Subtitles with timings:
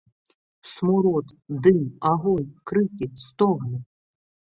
[0.71, 1.27] Смурод,
[1.67, 1.77] дым,
[2.11, 3.77] агонь, крыкі, стогны.